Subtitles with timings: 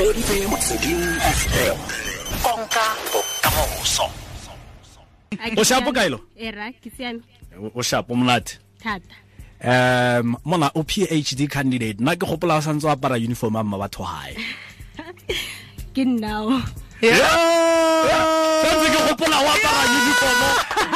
[0.00, 1.76] Ready Motsweding FM
[2.42, 2.84] konka.
[3.12, 4.06] Bokamoso
[5.60, 7.20] o shapo kaelo era ke siame
[7.74, 8.58] o shapo monate
[9.62, 12.00] um mona o phd candidate.
[12.00, 14.34] Nna ke gopola o santse o apara uniform a mma batho gae
[15.94, 16.62] ke nnao.
[18.62, 20.40] Santse ke gopola o apara uniform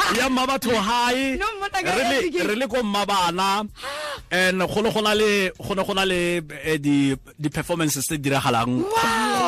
[0.17, 3.67] ya mabatho ka re le- ko mmabana.
[4.31, 8.05] And go ne go na le go ne go na le eh, di di performances
[8.05, 8.83] tse di diragalang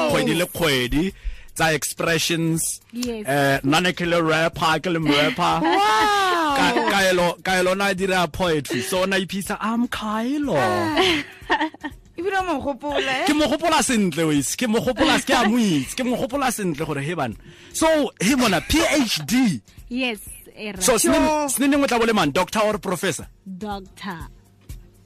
[0.10, 1.14] kgwedi le kgwedi.
[1.54, 2.82] Tsa expressions.
[2.94, 5.62] Eh nane ke le rapper ke le rapper.
[6.58, 8.82] Ka kaelo kaelo na dira poetry.
[8.82, 10.58] So na iphisa am kaelo.
[12.18, 15.94] Ebile o mo gopola ke mo gopola sentle wes ke mo gopola ke a moitse
[15.94, 17.36] ke mo gopola sentle gore he bana.
[17.74, 20.18] So he mona phd yes
[20.58, 20.82] era.
[20.82, 23.28] So sneng o tla bole man doctor or professor?
[23.46, 24.28] Doctor.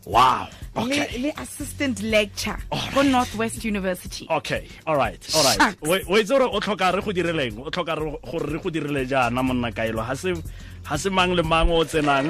[0.05, 1.19] Wow okay.
[1.19, 2.57] le assistant lecture
[2.93, 4.27] go northwest university.
[4.29, 5.59] Okay all right all right.
[5.59, 5.81] Shucks.
[5.81, 9.05] we we itse gore o tlhoka re go direleng o tlhoka gore re go direle
[9.05, 10.01] jaana monna kaelo?
[10.03, 10.33] Ha se
[10.85, 12.29] ha se mang le mang o tsenang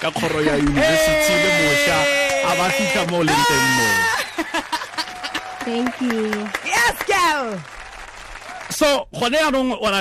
[0.00, 1.98] ka kgoro ya university le mošwa
[2.44, 3.88] a ba fitlha mo o leng teng mo
[5.64, 6.28] thank you.
[6.64, 7.60] Yes girl
[8.70, 10.00] so gone yaanong o na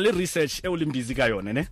[0.00, 1.66] le o research e o leng busy ka yone ne?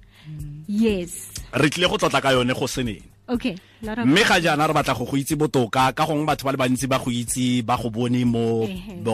[0.68, 1.30] Yes.
[1.52, 3.56] Re tlile go tlotla ka yone go seneng okay
[3.86, 6.58] a mme ga jaana re batla go go itse botoka ka gongwe batho ba le
[6.58, 8.66] bantsi ba go itse ba go bone mo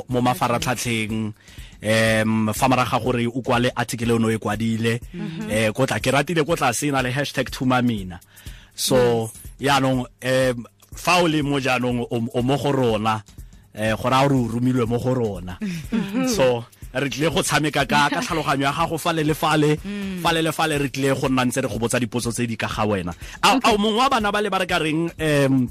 [0.09, 1.33] mo mafaratlhatlheng.
[1.78, 6.45] Um fa moraga gore o kwale article ono e kwadile um ko tla ke ratile
[6.45, 8.19] ko tlase sena na le hashtag tumamina
[8.75, 13.22] so yaanong um fa o le mo jaanong o o mo go rona
[13.78, 15.59] um go raya gore o romilwe mo go rona.
[16.37, 16.65] So
[17.00, 19.77] re tlile go tshameka ka ka tlhaloganyo ya gago fale le fale
[20.22, 22.68] fale le fale re tlile go nna ntse re go botsa dipotso tse di ka
[22.68, 25.69] ga wena a a o mongwe wa bana ba le ba re ka reng um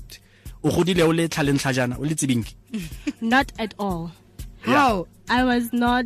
[0.64, 2.56] o godile o le tlhalentlha jana o le tsebinki
[3.22, 4.12] not at all
[4.62, 5.18] how yeah.
[5.30, 6.06] I was not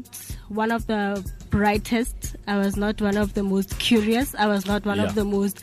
[0.49, 2.35] one of the brightest.
[2.47, 4.33] I was not one of the most curious.
[4.33, 5.05] I was not one Yeah.
[5.05, 5.61] of the most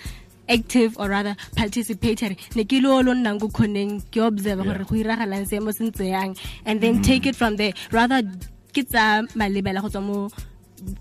[0.49, 2.39] active or rather participatory.
[2.55, 6.07] Ne ke lo lo nnang ko khoneng ke observe gore go iragalang seemo se ntse
[6.09, 7.05] yang and then mm.
[7.05, 7.73] take it from there.
[7.91, 8.23] Rather
[8.75, 9.05] ke tsa
[9.39, 10.19] malebela go tswa mo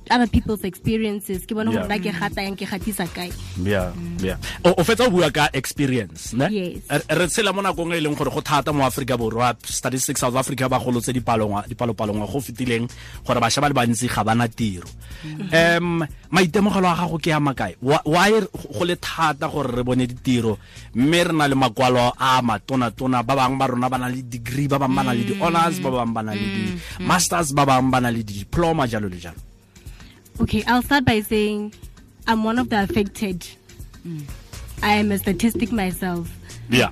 [0.09, 1.45] other people's experiences.
[1.45, 3.31] Ke bone gore nna ke gata yang ke gatisa kae.
[3.63, 4.37] yeah yeah.
[4.63, 6.47] O fetsa o bua ka experience ne?
[6.51, 6.85] Yes.
[7.09, 9.55] re tshela mo nakong e leng gore go thata mo Africa borwa.
[9.65, 12.87] Statistics South Africa ba golotse dipalongwa dipalopalongwa go fetileng
[13.25, 14.87] gore bašwa ba le bantsi ga bana tiro.
[15.53, 17.75] Um maitemogelo a gago ke ya makae?
[17.81, 20.57] Why- why go le thata gore re bone ditiro
[20.95, 23.23] mme re na le makwalo a matona-tona.
[23.23, 25.89] Ba bangwe ba rona ba na le degree ba bangwe ba na le di-honors ba
[25.91, 29.37] bangwe ba na le di-masters ba bangwe ba na le di-diploma jalo le jalo
[30.39, 31.73] Okay, I'll start by saying
[32.27, 33.47] I'm one of the affected.
[34.05, 34.23] Mm.
[34.83, 36.29] I am a statistic myself.
[36.69, 36.89] yeah.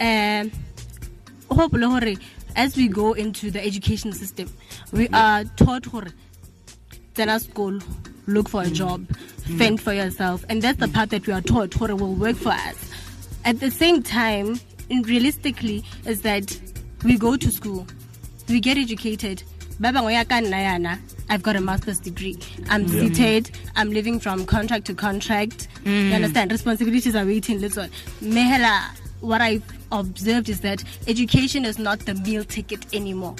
[0.00, 0.50] Um
[1.50, 2.18] hopefully
[2.56, 4.48] as we go into the education system
[4.92, 6.06] we are taught hore
[7.14, 7.78] tsena school
[8.26, 8.74] look for a mm.
[8.74, 9.58] job mm.
[9.58, 12.50] fend for yourself and that's the part that we are taught hore will work for
[12.50, 12.90] us.
[13.44, 16.56] At the same time in realistically is that
[17.04, 17.86] we go to school
[18.48, 19.42] we get educated
[19.80, 19.92] ba
[21.28, 22.38] bangwe ya ka nna yana i've got a master's degree.
[22.70, 23.50] I'm seated.
[23.76, 25.68] I'm living from contract to contract.
[25.84, 26.14] You mm.
[26.14, 26.50] understand?
[26.52, 27.60] Responsibilities are waiting.
[27.60, 27.76] Let's
[28.22, 33.34] mehela what i've observed is that education is not the meal ticket anymore.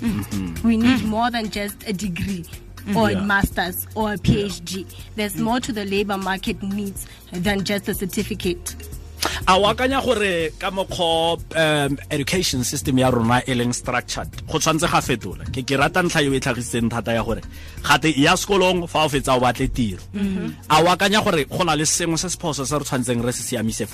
[0.00, 0.66] Mm-hmm.
[0.66, 1.04] We need mm.
[1.04, 2.44] more than just a degree
[2.76, 2.96] mm.
[2.96, 3.18] or Yeah.
[3.18, 7.94] a master's or a phd there's more to the labor market needs than just a
[7.94, 8.76] certificate
[9.46, 14.88] a akanya gore ka mokgwa um education system ya rona e leng structured go tshwanetse
[14.90, 15.44] ga fetola.
[15.52, 17.42] Ke ke rata ntlha eo e tlhagisitseng thata ya gore
[17.82, 20.02] gate ya sekolong fa o fetsa o batle tiro.
[20.70, 23.32] A o akanya gore go na le sengwe se se phoso se re tshwanetseng re
[23.32, 23.86] se siamise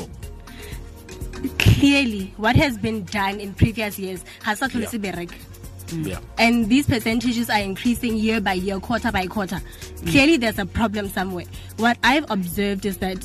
[1.59, 4.89] clearly what has been done in previous years has not Yeah.
[4.93, 4.99] yeah.
[4.99, 5.31] berek
[6.03, 6.19] yeah.
[6.39, 9.61] and these percentages are increasing year by year quarter by quarter.
[10.07, 11.45] Clearly there's a problem somewhere.
[11.77, 13.19] What i've observed is that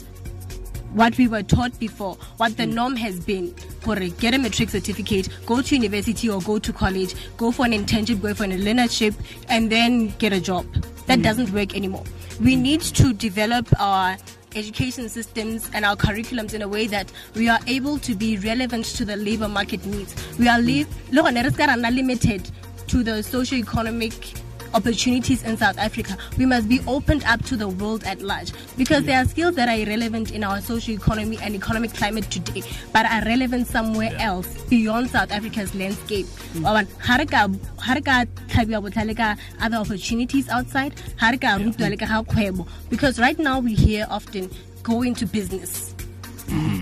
[0.94, 5.30] what we were taught before, what the norm has been, for get a matric certificate,
[5.46, 9.16] go to university or go to college, go for an internship, go for an learnership,
[9.50, 10.66] and then get a job.
[11.08, 11.24] That mm.
[11.24, 12.04] doesn't work anymore.
[12.42, 12.62] We mm.
[12.62, 14.18] need to develop our
[14.56, 18.86] education systems and our curriculums in a way that we are able to be relevant
[18.86, 20.16] to the labor market needs.
[20.38, 20.66] We are mm.
[20.66, 22.50] li- look, and it's kind of limited
[22.88, 24.42] to the socio-economic
[24.74, 26.18] opportunities in South Africa.
[26.38, 28.52] We must be opened up to the world at large.
[28.78, 32.64] Because there are skills that are irrelevant in our socio-economy and economic climate today,
[32.94, 36.26] but are relevant somewhere else beyond South Africa's landscape.
[36.26, 36.64] Hmm.
[36.64, 37.50] Wa bona, ha re ka-
[37.80, 42.06] ha re ka tlhabiwa botlhale ka other opportunities outside, ha re ka rutwa le ka
[42.06, 42.68] ga kgwebo.
[42.90, 44.50] because right now we hear often
[44.84, 45.89] go into business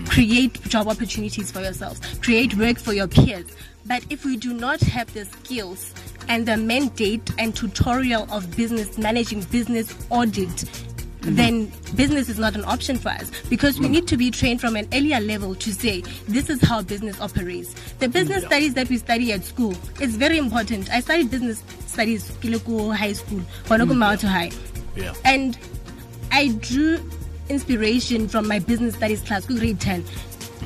[0.08, 3.46] create job opportunities for yourselves, create work for your peers.
[3.86, 5.94] But if we do not have the skills
[6.28, 11.34] and the mandate and tutorial of business managing business audit, mm-hmm.
[11.36, 13.92] then business is not an option for us because we mm.
[13.92, 17.74] need to be trained from an earlier level to say this is how business operates.
[17.98, 18.48] The business Yeah.
[18.48, 20.90] studies that we study at school is very important.
[20.90, 24.50] I studied business studies Kiloko High School, Honoko mm, Mauto High.
[24.96, 25.14] Yeah.
[25.24, 25.56] And
[26.30, 26.98] I drew
[27.48, 30.04] inspiration from my business studies class, grade 10.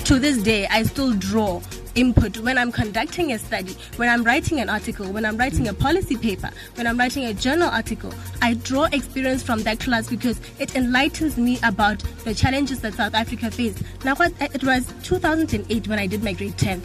[0.04, 1.60] To this day, I still draw
[1.94, 5.74] input when I'm conducting a study, when I'm writing an article, when I'm writing a
[5.74, 8.12] policy paper, when I'm writing a journal article.
[8.40, 13.14] I draw experience from that class because it enlightens me about the challenges that South
[13.14, 13.82] Africa faced.
[14.04, 16.80] Now, what it was 2008 when I did my grade 10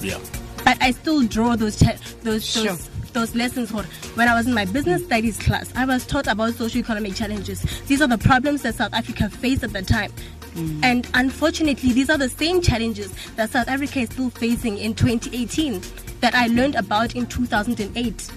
[0.00, 0.18] Yeah.
[0.64, 2.76] but I still draw those cha- those Sure.
[3.16, 3.82] Those, lessons for
[4.14, 5.72] when I was in my business studies class.
[5.74, 7.62] I was taught about socio-economic challenges.
[7.86, 10.12] These are the problems that South Africa faced at the time.
[10.54, 10.80] Mm.
[10.84, 15.80] And unfortunately, these are the same challenges that South Africa is still facing in 2018
[16.20, 18.30] that I learned about in 2008.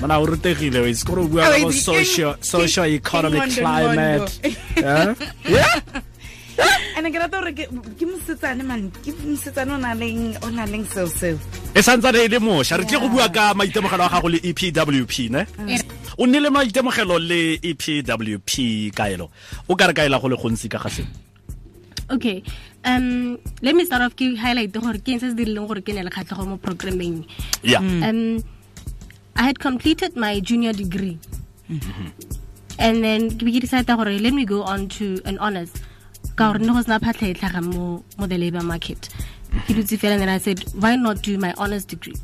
[0.00, 4.30] Mana o rutegile o itse kore o bua Oh, ka it's- social social economic climate.
[4.76, 4.76] Ngondo.
[4.78, 5.14] Eh?
[5.48, 5.80] Yeah.
[6.98, 7.64] and ke rata gore ke
[7.98, 11.38] ke mosetsane man ke mosetsane o na leng o na leng seo seo
[11.74, 15.14] e santsane e le mošwa re tle go bua ka maitemogelo a gago le epwp
[15.30, 15.82] ne Yeah.
[16.18, 18.52] o nnile maitemogelo le epwp
[18.98, 19.30] kaelo
[19.68, 21.06] o ka re kaela go le gontsi ka ga seo
[22.10, 22.42] Okay.
[22.86, 25.92] Um, let me start off ke highlight gore ke eng se se dirileng gore ke
[25.92, 27.26] ne le kgatlhego mo programming.
[27.62, 28.40] yeah Um,
[29.36, 31.18] I had completed my junior degree.
[32.80, 35.68] And then ke decided ke decide gore let me go on to an honors.
[36.36, 39.08] Ka gore ne go sena phatlha e tlhaga mo the labor market.
[39.66, 42.14] Ke dutse fela and then I said why not do my honors degree?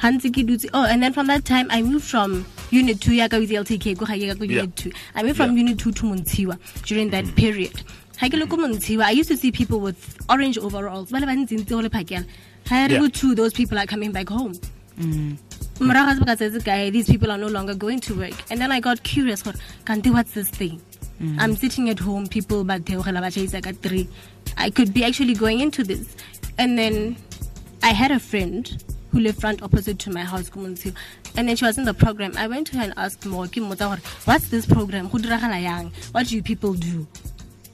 [0.00, 3.38] Ke dutse oh and then from that time I moved from unit 2 ya ka
[3.38, 4.62] with LTK go ga ke ka Yeah.
[4.62, 4.92] unit 2.
[5.14, 5.64] I moved from Yeah.
[5.64, 7.34] unit 2 to Montshiwa during that mm-hmm.
[7.34, 7.82] period.
[8.18, 11.10] Ha ke le ko Montshiwa I used to see people with orange overalls.
[11.10, 12.24] Ba le bantsi ntse go le phakela.
[12.68, 14.54] Ha re go two those people are coming back home.
[14.98, 15.36] Mm.
[15.80, 18.60] Morago ga sebaka se se kae, these people are no longer going to work and
[18.60, 20.80] then i got curious kante what's this thing
[21.22, 21.36] Mm.
[21.38, 24.08] i'm sitting at home people chaisa ka three.
[24.56, 26.16] I could be actually going into this.
[26.58, 27.16] And then
[27.82, 30.50] i had a friend who lived front opposite to my house
[31.36, 32.34] and then she was in the program.
[32.36, 33.46] I went to her and asked gore
[34.24, 35.08] what's this program?
[35.08, 35.22] What
[36.26, 37.06] do you people do?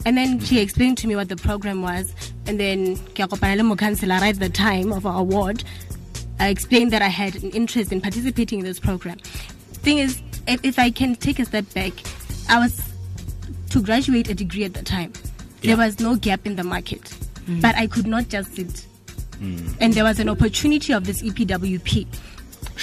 [0.04, 2.14] And then she explained to me what the program was.
[2.46, 5.64] And then kopana mo-counselor at the time of our award.
[6.40, 9.18] I explained that I had an interest in participating in this program.
[9.82, 11.92] Thing is, if, if I can take a step back,
[12.48, 12.87] I was
[13.70, 15.12] to graduate a degree at the time.
[15.62, 15.74] Yeah.
[15.74, 17.02] There was no gap in the market,
[17.46, 17.60] mm.
[17.60, 18.86] but I could not just sit.
[19.40, 19.76] Mm.
[19.80, 21.30] And there was an opportunity of this E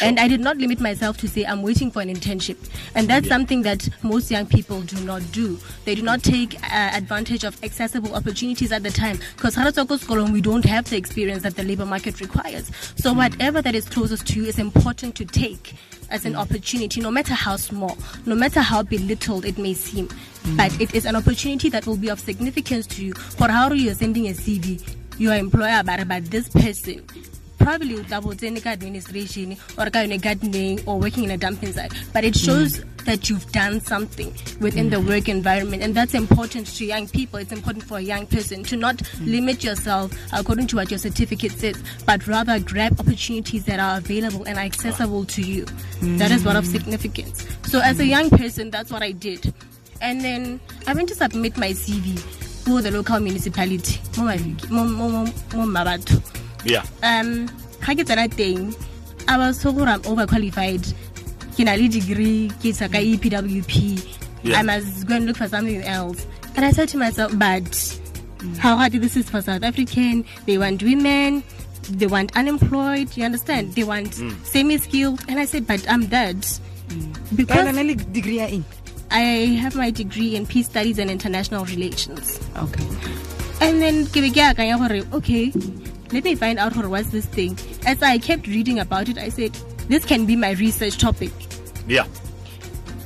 [0.02, 2.58] And I did not limit myself to say I'm waiting for an internship.
[2.96, 5.60] And that's something that most young people do not do.
[5.86, 9.20] They do not take uh, advantage of accessible opportunities at the time.
[9.36, 12.72] Because we don't have the experience that the labor market requires.
[12.96, 13.18] So hmm.
[13.20, 15.76] whatever that is closest to you is important to take
[16.10, 16.40] as an hmm.
[16.40, 20.08] opportunity, no matter how small, no matter how belittled it may seem.
[20.08, 20.58] Hmm.
[20.58, 23.14] But it is an opportunity that will be of significance to you.
[23.14, 27.06] For how you are sending a CV, your employer, but, but this person
[27.58, 32.24] probably would double ka administration or ka gardening or working in a dumping site but
[32.24, 37.08] it shows that you've done something within the work environment and that's important to young
[37.08, 37.40] people.
[37.40, 41.52] It's important for a young person to not limit yourself according to what your certificate
[41.54, 45.66] says but rather grab opportunities that are available and accessible to you.
[46.18, 47.46] That is one of significance.
[47.64, 49.54] So as a young person that's what i did.
[50.02, 52.20] And then i went to submit my cv
[52.66, 55.26] for the local municipality mo
[56.66, 56.84] yeah.
[57.06, 57.46] Um
[57.86, 58.74] ga ke tsena teng
[59.30, 60.82] i was so gore i'm overqualified.
[61.56, 63.74] Ke na le degree ke sa ka epwp
[64.46, 64.60] Yeah.
[64.60, 66.26] i must go and look for something else.
[66.56, 67.66] And i said to myself but
[68.62, 70.22] how hard this is for south african?
[70.46, 71.42] They want women
[71.90, 73.74] they want unemployed you understand?
[73.74, 74.14] They want
[74.46, 75.22] semi-skilled.
[75.30, 76.38] And i said but i'm that
[76.90, 78.66] ka because lona le degree ya eng?
[79.10, 82.38] I have my degree in peace studies and international relations.
[82.58, 82.86] Okay.
[83.62, 85.50] And then ke be ke akanya gore okay
[86.16, 87.58] let me find out gore what's this thing.
[87.86, 89.54] As i kept reading about it i said
[89.94, 91.32] this can be my research topic.
[91.88, 92.06] Yeah.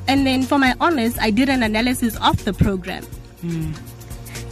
[0.07, 3.03] And then for my honors i did an analysis of the program.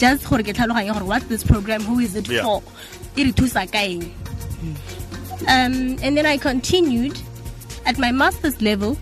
[0.04, 2.44] Just gore ke tlhaloganye gore what's this program who is it Yeah.
[2.44, 2.64] for?
[3.16, 4.04] E re thusa ka eng?
[5.56, 7.18] Um, and then i continued
[7.86, 8.98] at my master's level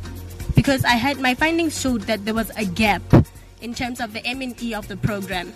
[0.56, 3.02] because i had my findings showed that there was a gap
[3.62, 5.52] in terms of the m&e of the program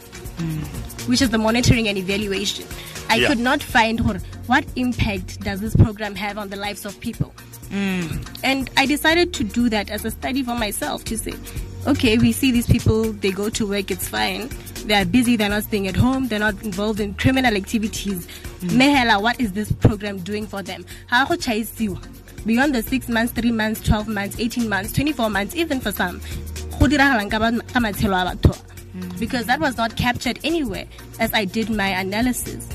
[1.07, 2.65] which is the monitoring and evaluation.
[3.09, 3.27] I Yeah.
[3.29, 3.99] could not find
[4.47, 7.33] what impact does this program have on the lives of people.
[7.71, 8.25] Mm.
[8.43, 11.33] And I decided to do that as a study for myself to say,
[11.87, 14.49] okay, we see these people, they go to work, it's fine.
[14.85, 18.27] They are busy, they're not staying at home, they're not involved in criminal activities.
[18.61, 18.69] Mm.
[18.71, 20.85] mehela what is this program doing for them?
[21.07, 21.99] Ha go chaisiwa.
[22.45, 26.21] Beyond the 6 months 3 months 12 months 18 months 24 months even for some
[28.93, 29.19] go diragalang ka ba- ka matshelo a batho a.
[29.19, 30.85] because that was not captured anywhere
[31.19, 32.67] as i did my analysis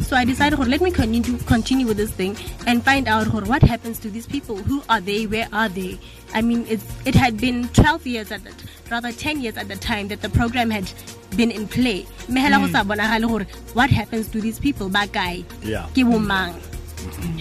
[0.00, 2.34] so I decided, "Hore, let me continue continue with this thing
[2.66, 4.56] and find out what happens to these people.
[4.56, 5.26] Who are they?
[5.26, 5.98] Where are they?
[6.32, 8.54] I mean, it's, it had been 12 years at that,
[8.90, 10.90] rather 10 years at the time that the program had
[11.36, 12.06] been in play.
[12.32, 14.88] Sa What happens to these people?
[14.88, 15.44] Ba kae?
[15.62, 15.86] Yeah.
[16.18, 16.54] Mang?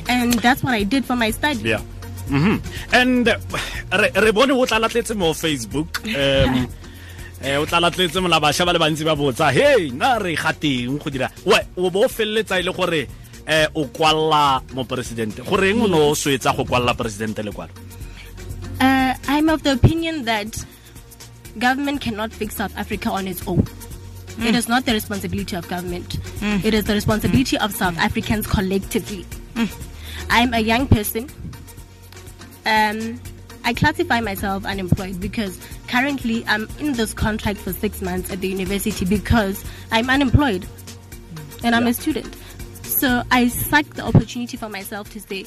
[0.09, 1.69] And that's what I did for my study.
[1.69, 1.81] yeah
[2.29, 2.61] mhm
[2.93, 3.37] and uh,
[3.97, 6.67] re re bone o tlalatletse mo facebook um
[7.41, 10.99] eh o tlalatletse mola bašwa ba le bantsi ba botsa hey na re ga teng
[10.99, 13.07] go dira we o bo feleletsa e le gore
[13.47, 17.71] eh o kwalla mo presidente goreng o no swetsa go kwalla presidente lekwalo
[18.81, 20.55] Uh, I'm of the opinion that
[21.57, 23.65] government cannot fix South Africa on its own.
[24.39, 26.17] It is not the responsibility of government.
[26.63, 29.25] It is the responsibility of South Africans collectively.
[30.29, 31.27] I'm a young person.
[32.65, 33.19] Um,
[33.65, 38.47] I classify myself unemployed because currently I'm in this contract for six months at the
[38.47, 40.65] university because I'm unemployed
[41.63, 42.35] and I'm a student.
[42.83, 45.45] So I suck the opportunity for myself to say,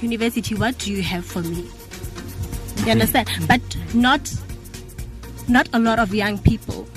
[0.00, 1.68] University, what do you have for me?
[2.84, 3.28] You understand?
[3.46, 3.60] But
[3.94, 4.32] not
[5.48, 6.88] not a lot of young people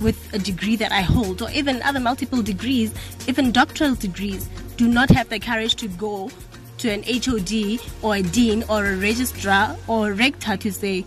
[0.00, 2.94] with a degree that I hold, or even other multiple degrees,
[3.26, 6.30] even doctoral degrees, do not have the courage to go
[6.78, 11.04] to an HOD or a dean or a registrar or a rector to say,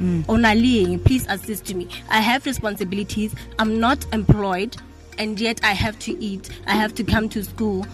[0.00, 1.88] Onali, please assist me.
[2.08, 3.34] I have responsibilities.
[3.58, 4.76] I'm not employed,
[5.18, 6.50] and yet I have to eat.
[6.66, 7.86] I have to come to school.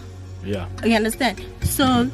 [0.45, 1.41] yeah You understand?
[1.63, 2.09] So,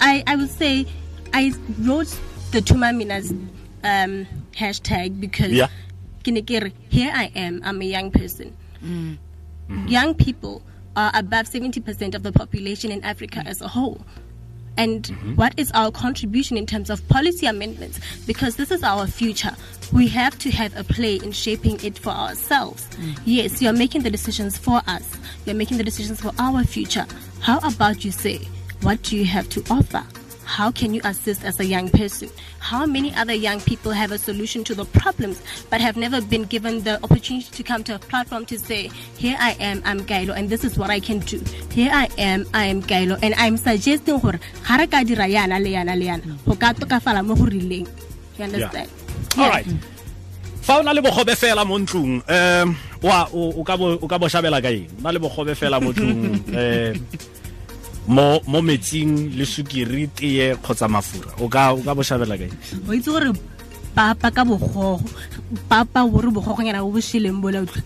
[0.00, 0.86] I I would say
[1.34, 2.14] I wrote
[2.52, 3.32] the Thuma Mina's
[3.82, 5.68] um, hashtag because Yeah.
[6.22, 7.60] ke ne ke re, here I am.
[7.64, 8.54] I'm a young person.
[9.88, 10.62] Young people
[10.94, 14.00] are above 70% of the population in Africa as a whole.
[14.76, 15.36] And mm-hmm.
[15.36, 18.00] what is our contribution in terms of policy amendments?
[18.26, 19.52] Because this is our future.
[19.92, 22.86] We have to have a play in shaping it for ourselves.
[22.96, 23.18] Mm.
[23.24, 25.16] Yes, you're making the decisions for us.
[25.44, 27.06] You're making the decisions for our future.
[27.40, 28.48] How about you say,
[28.82, 30.04] what do you have to offer?
[30.46, 32.30] How can you assist as a young person?
[32.60, 36.44] How many other young people have a solution to the problems but have never been
[36.44, 40.34] given the opportunity to come to a platform to say, Here I am, I'm Kaelo,
[40.34, 41.42] and this is what I can do.
[41.70, 45.60] Here I am, I am Kaelo, and I'm suggesting gore ga re ka dira yana
[45.60, 47.88] le yana le yana go ka tokafala mo go rileng.
[48.38, 48.90] You understand?
[49.38, 49.66] all right
[50.66, 52.68] fa o na le bogobe fela mo ntlong um
[53.04, 56.92] o ka bo shabela ka eng na le bogobe fela mo ntlong um
[58.06, 61.30] mo mo metsing le sukiri tee kgotsa mafura.
[61.42, 62.56] O ka o ka bo shabela ka eng
[62.88, 63.32] o itse gore
[63.94, 65.00] papa ka bogogo
[65.68, 67.82] papa gore bogogonyana bo bo bosheleng bola utlwa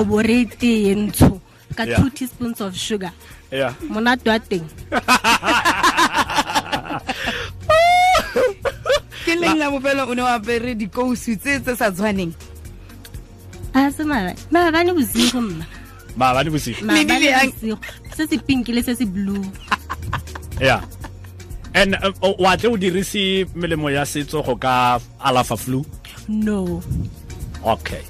[0.00, 1.40] o bo re tee ntsho
[1.76, 1.98] ka Yeah.
[2.00, 3.12] two teaspoons of sugar.
[3.52, 3.74] Yeah.
[3.84, 4.64] Monate wa teng.
[9.26, 12.30] Ke leng la bofelo o ne wa apere dikousu tse tse sa tshwaneng?
[13.74, 15.66] A se maabane maabane bosigo mma
[16.16, 16.80] maabane bosigo
[18.16, 19.44] se se pink le se se blue.
[20.60, 20.80] Yeah.
[21.76, 25.84] And uh, o- wa tle o dirise melemo ya setso go ka alafa flu?
[26.28, 26.80] No.
[27.60, 28.00] Okay.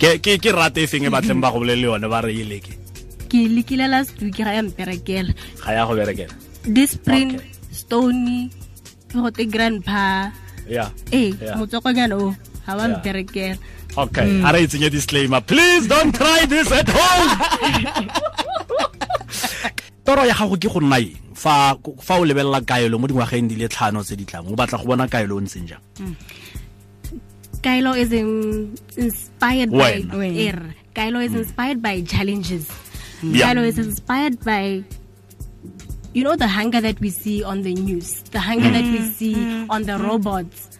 [0.00, 2.44] Ke ke ke rate e feng e batleng ba go bolele yone ba re e
[2.48, 2.72] leke?
[3.28, 6.32] Ke lekile last week ga ya mperekela ga ya go berekela.
[6.64, 7.52] Disprin Okay.
[7.76, 8.48] stony
[9.12, 10.32] gote grandpa.
[10.64, 10.88] Yeah.
[11.12, 11.60] Ee Yeah.
[11.60, 12.32] motsokonyana o
[12.64, 13.60] ga wa Yeah.
[13.94, 14.46] Mperekela Okay, hmm.
[14.46, 15.40] a re itsenye disclaimer.
[15.40, 17.30] Please don't try this at home.
[20.04, 23.56] Toro ya gago ke go nna eng fa fa o lebelela kaelo mo dingwageng di
[23.56, 26.14] le tlhano tse di tlang o batla go bona kaelo o ntseng jang hmm.
[27.64, 30.12] Kaelo is in, inspired by Wena.
[30.12, 30.52] Wena.
[30.52, 31.38] er, Kaelo is hmm.
[31.38, 32.68] inspired by challenges.
[33.22, 33.48] Yeah.
[33.48, 34.84] Kaelo is inspired by
[36.12, 39.64] you know the hunger that we see on the news, the hunger that we see
[39.70, 40.76] on the robots.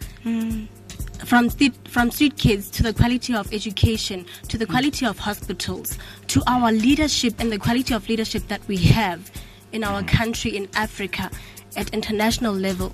[1.25, 5.97] From street, from street kids to the quality of education, to the quality of hospitals,
[6.29, 9.31] to our leadership and the quality of leadership that we have
[9.73, 10.09] in our mm.
[10.09, 11.31] country, in Africa,
[11.77, 12.93] at international level.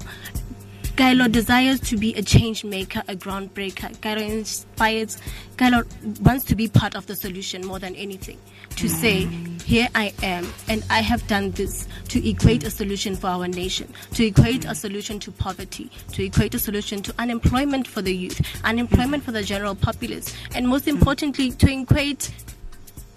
[1.00, 3.96] Kaelo desires to be a change maker, a groundbreaker.
[4.00, 5.16] Kaelo inspires,
[5.56, 5.86] Kaelo
[6.20, 8.36] wants to be part of the solution more than anything.
[8.76, 9.24] To say,
[9.64, 13.90] here I am, and I have done this to equate a solution for our nation,
[14.12, 18.38] to equate a solution to poverty, to equate a solution to unemployment for the youth,
[18.64, 22.30] unemployment for the general populace, and most importantly, to equate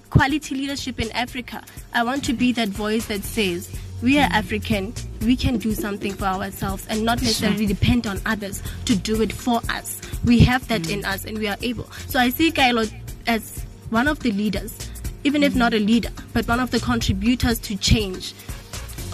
[0.09, 1.61] quality leadership in Africa.
[1.93, 6.13] I want to be that voice that says, we are African, we can do something
[6.13, 10.01] for ourselves and not necessarily depend on others to do it for us.
[10.25, 11.08] We have that in mm.
[11.13, 11.89] us and we are able.
[12.08, 12.91] So I see Kaelo
[13.27, 14.89] as one of the leaders
[15.24, 15.58] even if mm.
[15.58, 18.34] not a leader, but one of the contributors to change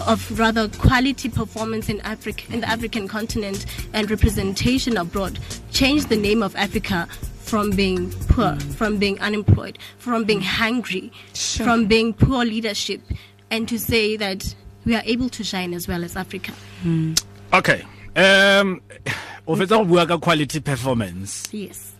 [0.06, 5.38] of rather quality performance in Africa, in the African continent, and representation abroad.
[5.72, 7.06] Change the name of Africa
[7.40, 8.74] from being poor, mm.
[8.74, 11.66] from being unemployed, from being hungry, Sure.
[11.66, 13.00] from being poor leadership,
[13.50, 14.54] and to say that
[14.90, 16.52] we are able to shine as well as Africa.
[17.54, 17.80] okay
[18.16, 18.68] um
[19.46, 21.94] o fetsa go bua ka quality performance Yes.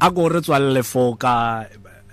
[0.00, 1.64] a ko re tswalele fo ka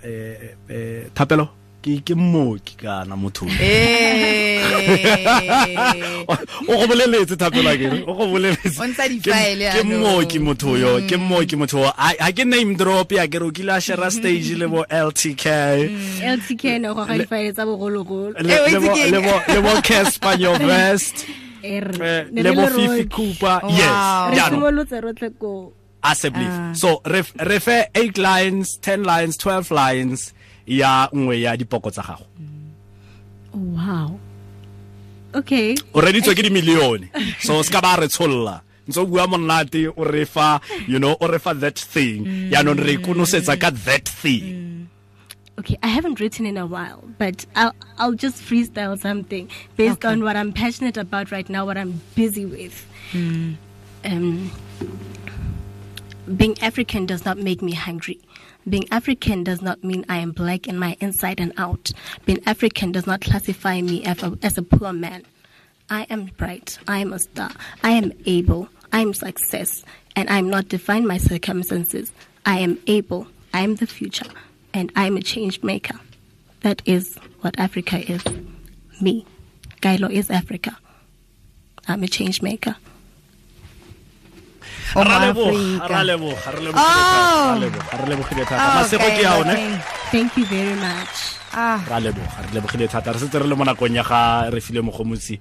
[0.02, 1.48] eh, eh, thapelo
[1.88, 3.46] ke ke mmoki kana motho.
[3.60, 4.62] Eh.
[6.68, 8.02] o go boleletse thapelo akere.
[8.06, 8.80] O go boleletse.
[8.80, 12.74] On ntsha Ke- di-file ke mmoki motho yo ke mmoki motho a a ke name
[12.76, 15.44] drop ya ke re o kile a share stage le bo LTK
[16.36, 18.34] LTK no go ga difaele tsa bogologolo.
[18.40, 21.26] le Eh, le bo- le bo- le bo Casper your best
[21.62, 23.10] le bo Fifi rotlhe.
[23.10, 23.60] Cooper.
[23.62, 23.70] Wow.
[23.70, 24.60] yes Re jaanong.
[24.60, 26.44] simolotse rotlhe ko Assembly.
[26.46, 30.32] Uh, so ref, refer fe 8 lines 10 lines 12 lines
[30.68, 32.26] ya nngwe ya dipoko tsa gago.
[33.54, 34.20] Oh, wow.
[35.34, 35.76] Okay.
[35.94, 37.08] o reditswe ke eh, dimilione.
[37.44, 38.60] So se ka ba re tsholla.
[38.88, 42.24] Ntse o bua monate o re fa you know o re fa that thing.
[42.24, 42.50] Mm.
[42.52, 44.44] Yaanong re konosetsa ka that thing.
[44.44, 44.86] Mm.
[45.58, 50.22] Okay, I haven't written in a while, but I'll I'll just freestyle something based on
[50.22, 52.86] what I'm passionate about right now, what I'm busy with.
[53.12, 53.56] Mm.
[54.04, 54.50] Um,
[56.36, 58.20] being African does not make me hungry.
[58.68, 61.90] Being African does not mean I am black in my inside and out.
[62.26, 65.22] Being African does not classify me as a, as a poor man.
[65.88, 66.78] I am bright.
[66.86, 67.50] I am a star.
[67.82, 68.68] I am able.
[68.92, 69.84] I am success.
[70.16, 72.12] And I am not defined by circumstances.
[72.44, 73.26] I am able.
[73.54, 74.26] I am the future.
[74.74, 75.98] And I am a change maker.
[76.60, 78.22] That is what Africa is.
[79.00, 79.24] Me.
[79.80, 80.76] Kaelo is Africa.
[81.86, 82.76] I'm a change maker.
[84.94, 90.74] O ra leboga ra leboga re lebogile thata masego ke Kaelo, thank- Thank you very
[90.76, 91.16] much.
[91.52, 91.80] Ah.
[91.88, 93.12] ra leboga re lebogile thata.
[93.12, 95.38] Re setse re le mo nakong ya ga re file mogomotsi